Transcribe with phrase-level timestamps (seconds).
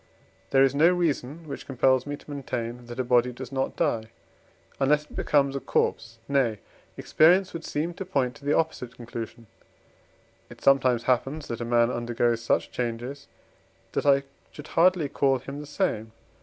[0.49, 4.05] There is no reason, which compels me to maintain that a body does not die,
[4.79, 6.57] unless it becomes a corpse; nay,
[6.97, 9.45] experience would seem to point to the opposite conclusion.
[10.49, 13.27] It sometimes happens, that a man undergoes such changes,
[13.91, 16.11] that I should hardly call him the same.